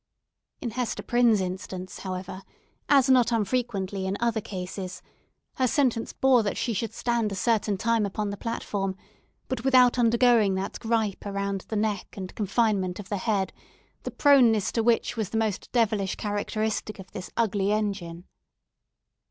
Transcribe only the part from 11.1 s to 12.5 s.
about the neck and